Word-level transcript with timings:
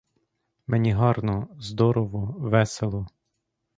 Мені 0.67 0.93
гарно, 0.93 1.47
здорово, 1.59 2.35
весело. 2.37 3.07